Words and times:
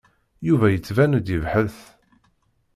Yuba 0.47 0.67
yettban-d 0.69 1.27
yebhet. 1.33 1.77